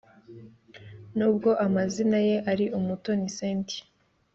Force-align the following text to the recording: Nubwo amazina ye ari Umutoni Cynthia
Nubwo 1.17 1.49
amazina 1.65 2.17
ye 2.27 2.35
ari 2.51 2.65
Umutoni 2.79 3.25
Cynthia 3.35 3.83